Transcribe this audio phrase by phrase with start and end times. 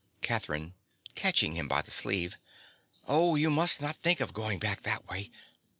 [0.23, 0.73] _)CATHERINE.
[1.13, 2.35] (catching him by the sleeve).
[3.07, 5.29] Oh, you must not think of going back that way.